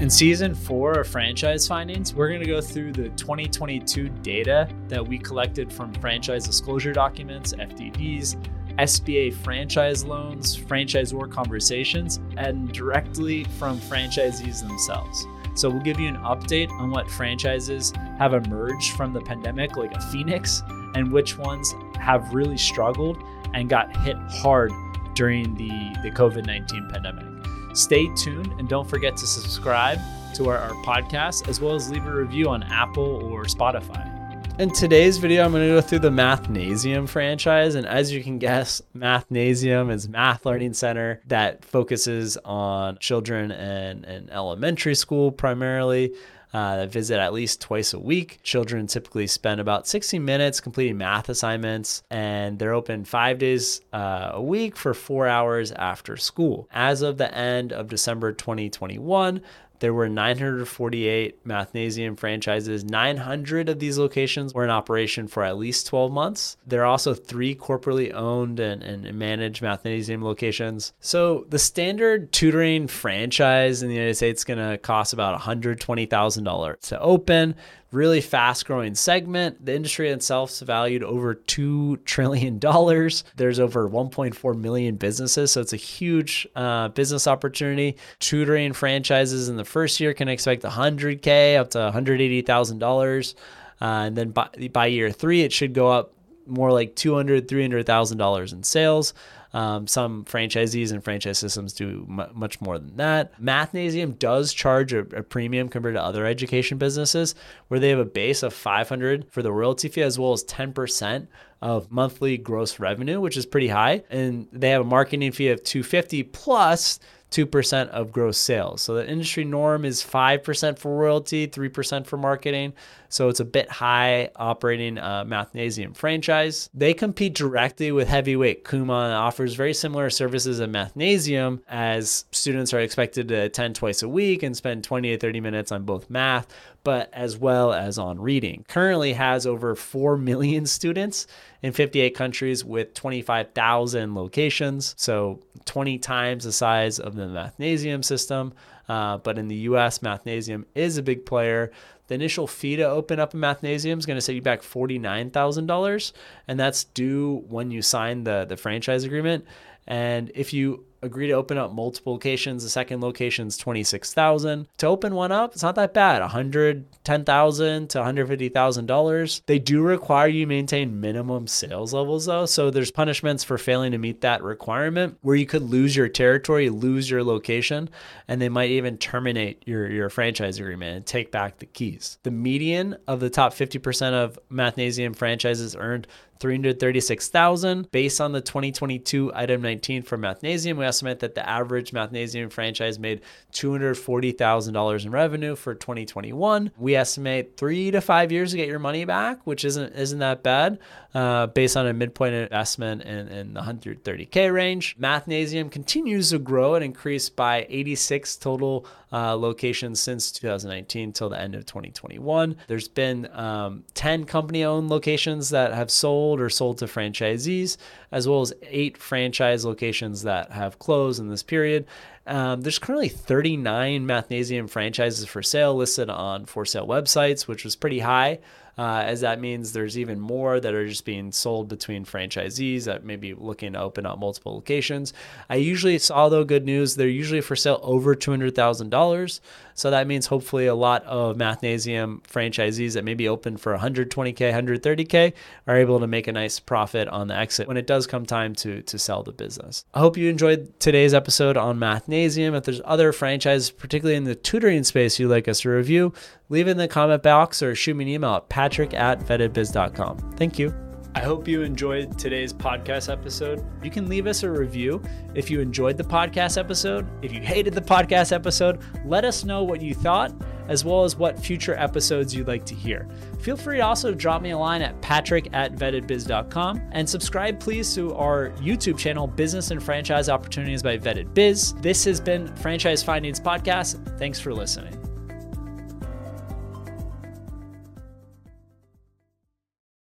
[0.00, 5.06] In season four of Franchise Findings, we're going to go through the 2022 data that
[5.06, 8.36] we collected from franchise disclosure documents, FDDs,
[8.78, 15.26] SBA franchise loans, franchisor conversations, and directly from franchisees themselves.
[15.54, 19.94] So we'll give you an update on what franchises have emerged from the pandemic like
[19.94, 20.62] a phoenix
[20.94, 23.22] and which ones have really struggled
[23.52, 24.72] and got hit hard
[25.12, 25.68] during the,
[26.02, 27.29] the COVID 19 pandemic.
[27.74, 29.98] Stay tuned and don't forget to subscribe
[30.34, 34.19] to our, our podcast as well as leave a review on Apple or Spotify.
[34.60, 37.76] In today's video, I'm going to go through the Mathnasium franchise.
[37.76, 44.04] And as you can guess, Mathnasium is math learning center that focuses on children and,
[44.04, 46.12] and elementary school primarily
[46.52, 48.40] uh, that visit at least twice a week.
[48.42, 54.32] Children typically spend about 60 minutes completing math assignments, and they're open five days uh,
[54.34, 56.68] a week for four hours after school.
[56.70, 59.40] As of the end of December 2021,
[59.80, 62.84] there were 948 Mathnasium franchises.
[62.84, 66.56] 900 of these locations were in operation for at least 12 months.
[66.66, 70.92] There are also three corporately owned and, and managed Mathnasium locations.
[71.00, 76.80] So the standard tutoring franchise in the United States is going to cost about $120,000
[76.80, 77.54] to open
[77.92, 79.64] really fast growing segment.
[79.64, 82.58] The industry itself is valued over $2 trillion.
[82.60, 85.52] There's over 1.4 million businesses.
[85.52, 87.96] So it's a huge uh, business opportunity.
[88.20, 93.34] Tutoring franchises in the first year can expect 100K up to $180,000.
[93.82, 96.12] Uh, and then by, by year three, it should go up
[96.50, 99.14] more like $200,000, $300,000 in sales.
[99.52, 103.40] Um, some franchisees and franchise systems do m- much more than that.
[103.40, 107.34] Mathnasium does charge a, a, premium compared to other education businesses,
[107.66, 111.26] where they have a base of 500 for the royalty fee as well as 10%
[111.62, 115.64] of monthly gross revenue, which is pretty high, and they have a marketing fee of
[115.64, 117.00] 250 plus
[117.30, 118.82] 2% of gross sales.
[118.82, 122.72] So the industry norm is 5% for royalty, 3% for marketing.
[123.08, 126.70] So it's a bit high operating uh, Mathnasium franchise.
[126.74, 132.80] They compete directly with heavyweight Kumon offers very similar services at Mathnasium as students are
[132.80, 136.46] expected to attend twice a week and spend 20 to 30 minutes on both math,
[136.84, 138.64] but as well as on reading.
[138.68, 141.26] Currently has over 4 million students
[141.62, 144.94] in 58 countries with 25,000 locations.
[144.96, 148.54] So 20 times the size of the Mathnasium system.
[148.88, 151.70] Uh, but in the US, Mathnasium is a big player.
[152.08, 156.12] The initial fee to open up a Mathnasium is going to set you back $49,000,
[156.48, 159.44] and that's due when you sign the, the franchise agreement.
[159.86, 162.62] And if you agree to open up multiple locations.
[162.62, 164.68] The second location is 26,000.
[164.78, 166.20] To open one up, it's not that bad.
[166.20, 169.42] 110,000 to 150,000 dollars.
[169.46, 173.98] They do require you maintain minimum sales levels though, so there's punishments for failing to
[173.98, 177.88] meet that requirement where you could lose your territory, lose your location,
[178.28, 182.18] and they might even terminate your your franchise agreement and take back the keys.
[182.22, 186.06] The median of the top 50% of Mathnasium franchises earned
[186.40, 190.76] 336,000 based on the 2022 item 19 for Mathnasium.
[190.76, 196.72] We estimate that the average Mathnasium franchise made $240,000 in revenue for 2021.
[196.76, 200.42] We estimate 3 to 5 years to get your money back, which isn't isn't that
[200.42, 200.78] bad.
[201.12, 204.96] Uh, based on a midpoint investment in, in the 130k range.
[204.96, 211.40] Mathnasium continues to grow and increase by 86 total uh, locations since 2019 till the
[211.40, 212.54] end of 2021.
[212.68, 217.76] There's been um, 10 company owned locations that have sold or sold to franchisees,
[218.12, 221.86] as well as eight franchise locations that have closed in this period.
[222.30, 227.74] Um, there's currently 39 Mathnasium franchises for sale listed on for sale websites, which was
[227.74, 228.38] pretty high
[228.80, 233.04] uh, as that means there's even more that are just being sold between franchisees that
[233.04, 235.12] may be looking to open up multiple locations.
[235.50, 239.40] I usually saw though good news, they're usually for sale over $200,000.
[239.74, 244.34] So that means hopefully a lot of Mathnasium franchisees that may be open for 120K,
[244.36, 245.34] 130K
[245.66, 248.54] are able to make a nice profit on the exit when it does come time
[248.56, 249.84] to, to sell the business.
[249.92, 252.19] I hope you enjoyed today's episode on Mathnasium.
[252.24, 256.12] If there's other franchises, particularly in the tutoring space you'd like us to review,
[256.48, 260.34] leave it in the comment box or shoot me an email at patrick at vettedbiz.com.
[260.36, 260.74] Thank you.
[261.12, 263.64] I hope you enjoyed today's podcast episode.
[263.82, 265.02] You can leave us a review
[265.34, 267.04] if you enjoyed the podcast episode.
[267.20, 270.32] If you hated the podcast episode, let us know what you thought,
[270.70, 273.08] as well as what future episodes you'd like to hear.
[273.40, 277.92] Feel free to also drop me a line at patrick at vettedbiz.com and subscribe, please,
[277.94, 281.74] to our YouTube channel, Business and Franchise Opportunities by Vetted Biz.
[281.74, 284.18] This has been Franchise Findings Podcast.
[284.18, 284.99] Thanks for listening.